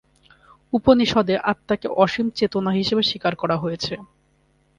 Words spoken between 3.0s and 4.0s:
স্বীকার করা হয়েছে।